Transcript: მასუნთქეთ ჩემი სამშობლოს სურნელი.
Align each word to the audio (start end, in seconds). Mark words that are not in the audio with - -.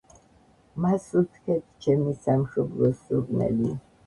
მასუნთქეთ 0.85 1.67
ჩემი 1.87 2.15
სამშობლოს 2.25 3.05
სურნელი. 3.05 3.77